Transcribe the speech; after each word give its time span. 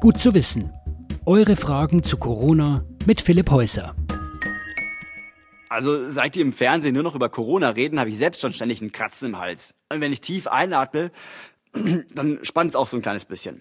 Gut 0.00 0.18
zu 0.18 0.32
wissen. 0.32 0.72
Eure 1.26 1.56
Fragen 1.56 2.02
zu 2.02 2.16
Corona 2.16 2.86
mit 3.04 3.20
Philipp 3.20 3.50
Häuser. 3.50 3.94
Also 5.68 6.08
seit 6.08 6.36
die 6.36 6.40
im 6.40 6.54
Fernsehen 6.54 6.94
nur 6.94 7.02
noch 7.02 7.14
über 7.14 7.28
Corona 7.28 7.68
reden, 7.68 8.00
habe 8.00 8.08
ich 8.08 8.16
selbst 8.16 8.40
schon 8.40 8.54
ständig 8.54 8.80
einen 8.80 8.92
Kratzen 8.92 9.28
im 9.28 9.38
Hals. 9.38 9.74
Und 9.90 10.00
wenn 10.00 10.10
ich 10.10 10.22
tief 10.22 10.46
einatme, 10.46 11.10
dann 12.14 12.38
spannt 12.44 12.70
es 12.70 12.76
auch 12.76 12.86
so 12.86 12.96
ein 12.96 13.02
kleines 13.02 13.26
bisschen. 13.26 13.60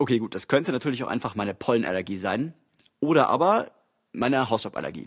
Okay, 0.00 0.18
gut, 0.18 0.34
das 0.34 0.48
könnte 0.48 0.72
natürlich 0.72 1.04
auch 1.04 1.08
einfach 1.08 1.36
meine 1.36 1.54
Pollenallergie 1.54 2.18
sein. 2.18 2.54
Oder 2.98 3.28
aber 3.28 3.70
meine 4.10 4.50
Hausstauballergie. 4.50 5.06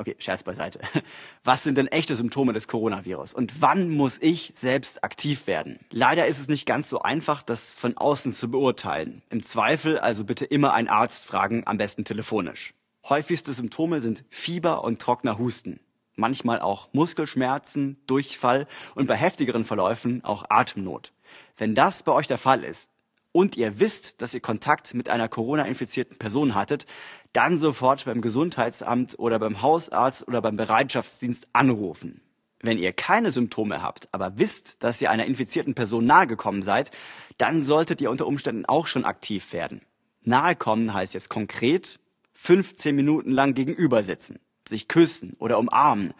Okay, 0.00 0.16
Scherz 0.18 0.44
beiseite. 0.44 0.80
Was 1.44 1.62
sind 1.62 1.76
denn 1.76 1.86
echte 1.86 2.16
Symptome 2.16 2.54
des 2.54 2.68
Coronavirus? 2.68 3.34
Und 3.34 3.60
wann 3.60 3.90
muss 3.90 4.16
ich 4.18 4.54
selbst 4.56 5.04
aktiv 5.04 5.46
werden? 5.46 5.78
Leider 5.90 6.26
ist 6.26 6.40
es 6.40 6.48
nicht 6.48 6.64
ganz 6.64 6.88
so 6.88 7.00
einfach, 7.00 7.42
das 7.42 7.74
von 7.74 7.98
außen 7.98 8.32
zu 8.32 8.50
beurteilen. 8.50 9.20
Im 9.28 9.42
Zweifel 9.42 9.98
also 9.98 10.24
bitte 10.24 10.46
immer 10.46 10.72
einen 10.72 10.88
Arzt 10.88 11.26
fragen, 11.26 11.64
am 11.66 11.76
besten 11.76 12.06
telefonisch. 12.06 12.72
Häufigste 13.10 13.52
Symptome 13.52 14.00
sind 14.00 14.24
Fieber 14.30 14.84
und 14.84 15.02
trockener 15.02 15.36
Husten. 15.36 15.80
Manchmal 16.16 16.60
auch 16.60 16.88
Muskelschmerzen, 16.94 17.98
Durchfall 18.06 18.66
und 18.94 19.06
bei 19.06 19.16
heftigeren 19.16 19.66
Verläufen 19.66 20.24
auch 20.24 20.44
Atemnot. 20.48 21.12
Wenn 21.58 21.74
das 21.74 22.04
bei 22.04 22.12
euch 22.12 22.26
der 22.26 22.38
Fall 22.38 22.64
ist, 22.64 22.88
und 23.32 23.56
ihr 23.56 23.78
wisst, 23.78 24.22
dass 24.22 24.34
ihr 24.34 24.40
Kontakt 24.40 24.94
mit 24.94 25.08
einer 25.08 25.28
Corona-infizierten 25.28 26.18
Person 26.18 26.54
hattet, 26.54 26.86
dann 27.32 27.58
sofort 27.58 28.04
beim 28.04 28.20
Gesundheitsamt 28.20 29.18
oder 29.18 29.38
beim 29.38 29.62
Hausarzt 29.62 30.26
oder 30.26 30.42
beim 30.42 30.56
Bereitschaftsdienst 30.56 31.48
anrufen. 31.52 32.22
Wenn 32.62 32.78
ihr 32.78 32.92
keine 32.92 33.30
Symptome 33.30 33.82
habt, 33.82 34.08
aber 34.12 34.38
wisst, 34.38 34.82
dass 34.82 35.00
ihr 35.00 35.10
einer 35.10 35.24
infizierten 35.24 35.74
Person 35.74 36.04
nahegekommen 36.04 36.62
seid, 36.62 36.90
dann 37.38 37.60
solltet 37.60 38.00
ihr 38.00 38.10
unter 38.10 38.26
Umständen 38.26 38.66
auch 38.66 38.86
schon 38.86 39.04
aktiv 39.04 39.52
werden. 39.52 39.80
Nahekommen 40.22 40.92
heißt 40.92 41.14
jetzt 41.14 41.30
konkret 41.30 42.00
15 42.34 42.94
Minuten 42.94 43.30
lang 43.30 43.54
gegenüber 43.54 44.02
sitzen, 44.02 44.40
sich 44.68 44.88
küssen 44.88 45.36
oder 45.38 45.58
umarmen 45.58 46.12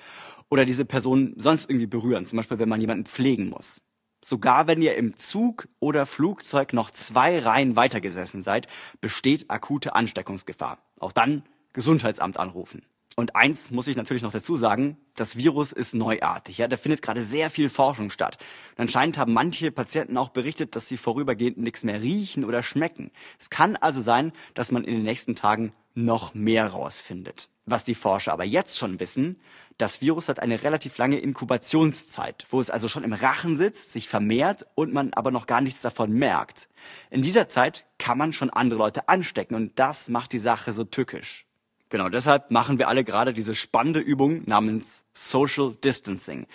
oder 0.49 0.65
diese 0.65 0.85
Person 0.85 1.35
sonst 1.37 1.69
irgendwie 1.69 1.87
berühren, 1.87 2.25
zum 2.25 2.39
Beispiel 2.39 2.59
wenn 2.59 2.69
man 2.69 2.81
jemanden 2.81 3.05
pflegen 3.05 3.51
muss. 3.51 3.83
Sogar 4.23 4.67
wenn 4.67 4.83
ihr 4.83 4.97
im 4.97 5.17
Zug 5.17 5.69
oder 5.79 6.05
Flugzeug 6.05 6.73
noch 6.73 6.91
zwei 6.91 7.39
Reihen 7.39 7.77
weitergesessen 7.77 8.43
seid, 8.43 8.69
besteht 9.01 9.51
akute 9.51 9.95
Ansteckungsgefahr. 9.95 10.79
Auch 10.99 11.13
dann 11.13 11.43
Gesundheitsamt 11.73 12.39
anrufen. 12.39 12.83
Und 13.17 13.37
eins 13.37 13.71
muss 13.71 13.89
ich 13.89 13.97
natürlich 13.97 14.23
noch 14.23 14.33
dazu 14.33 14.57
sagen, 14.57 14.97
das 15.17 15.37
Virus 15.37 15.73
ist 15.73 15.95
neuartig. 15.95 16.59
Ja, 16.59 16.69
da 16.69 16.77
findet 16.77 17.03
gerade 17.03 17.23
sehr 17.23 17.51
viel 17.51 17.69
Forschung 17.69 18.09
statt. 18.11 18.39
Und 18.77 18.83
anscheinend 18.83 19.19
haben 19.19 19.33
manche 19.33 19.73
Patienten 19.73 20.17
auch 20.17 20.31
berichtet, 20.31 20.77
dass 20.77 20.89
sie 20.89 20.97
vorübergehend 20.97 21.59
nichts 21.59 21.83
mehr 21.83 22.01
riechen 22.01 22.45
oder 22.45 22.63
schmecken. 22.63 23.11
Es 23.39 23.51
kann 23.51 23.77
also 23.77 24.01
sein, 24.01 24.33
dass 24.55 24.71
man 24.71 24.85
in 24.85 24.95
den 24.95 25.03
nächsten 25.03 25.35
Tagen 25.35 25.73
noch 25.95 26.35
mehr 26.35 26.69
rausfindet. 26.69 27.51
Was 27.67 27.85
die 27.85 27.95
Forscher 27.95 28.33
aber 28.33 28.45
jetzt 28.45 28.79
schon 28.79 29.01
wissen, 29.01 29.41
das 29.77 30.01
Virus 30.01 30.29
hat 30.29 30.41
eine 30.41 30.63
relativ 30.63 30.99
lange 30.99 31.19
Inkubationszeit, 31.19 32.47
wo 32.51 32.61
es 32.61 32.71
also 32.71 32.87
schon 32.87 33.05
im 33.05 33.13
Rachen 33.13 33.57
sitzt, 33.57 33.93
sich 33.93 34.09
vermehrt 34.09 34.67
und 34.75 34.93
man 34.93 35.13
aber 35.15 35.31
noch 35.31 35.47
gar 35.47 35.61
nichts 35.61 35.81
davon 35.81 36.13
merkt. 36.13 36.69
In 37.11 37.23
dieser 37.23 37.49
Zeit 37.49 37.87
kann 37.99 38.19
man 38.19 38.33
schon 38.33 38.51
andere 38.51 38.79
Leute 38.79 39.09
anstecken 39.09 39.55
und 39.55 39.79
das 39.79 40.09
macht 40.09 40.33
die 40.33 40.39
Sache 40.39 40.73
so 40.73 40.85
tückisch. 40.85 41.47
Genau, 41.91 42.09
deshalb 42.09 42.53
machen 42.53 42.79
wir 42.79 42.87
alle 42.89 43.03
gerade 43.03 43.35
diese 43.35 43.55
spannende 43.57 43.99
Übung 43.99 44.43
namens 44.47 45.05
Social 45.13 45.75
Distancing. 45.85 46.47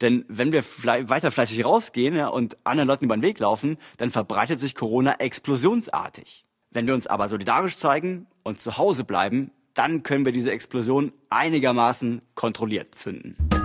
Denn 0.00 0.24
wenn 0.28 0.52
wir 0.52 0.62
weiter 0.62 1.30
fleißig 1.30 1.64
rausgehen 1.64 2.14
ja, 2.14 2.28
und 2.28 2.56
anderen 2.64 2.86
Leuten 2.86 3.06
über 3.06 3.16
den 3.16 3.22
Weg 3.22 3.40
laufen, 3.40 3.78
dann 3.96 4.10
verbreitet 4.10 4.60
sich 4.60 4.74
Corona 4.74 5.14
explosionsartig. 5.18 6.44
Wenn 6.70 6.86
wir 6.86 6.94
uns 6.94 7.06
aber 7.06 7.28
solidarisch 7.28 7.78
zeigen 7.78 8.26
und 8.44 8.60
zu 8.60 8.78
Hause 8.78 9.04
bleiben, 9.04 9.50
dann 9.74 10.02
können 10.02 10.24
wir 10.24 10.32
diese 10.32 10.52
Explosion 10.52 11.12
einigermaßen 11.30 12.22
kontrolliert 12.34 12.94
zünden. 12.94 13.55